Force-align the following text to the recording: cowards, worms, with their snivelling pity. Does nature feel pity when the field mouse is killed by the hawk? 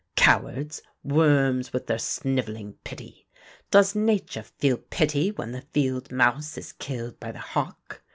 cowards, 0.15 0.81
worms, 1.03 1.71
with 1.71 1.85
their 1.85 1.99
snivelling 1.99 2.73
pity. 2.83 3.27
Does 3.69 3.93
nature 3.93 4.41
feel 4.41 4.77
pity 4.77 5.29
when 5.29 5.51
the 5.51 5.61
field 5.61 6.11
mouse 6.11 6.57
is 6.57 6.73
killed 6.73 7.19
by 7.19 7.31
the 7.33 7.37
hawk? 7.37 8.01